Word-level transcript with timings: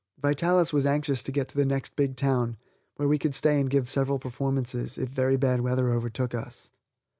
Vitalis 0.19 0.73
was 0.73 0.83
anxious 0.87 1.21
to 1.21 1.31
get 1.31 1.47
to 1.49 1.55
the 1.55 1.63
next 1.63 1.95
big 1.95 2.15
town, 2.15 2.57
where 2.95 3.07
we 3.07 3.19
could 3.19 3.35
stay 3.35 3.59
and 3.59 3.69
give 3.69 3.87
several 3.87 4.17
performances, 4.17 4.97
if 4.97 5.09
very 5.11 5.37
bad 5.37 5.61
weather 5.61 5.91
overtook 5.93 6.33
us. 6.33 6.71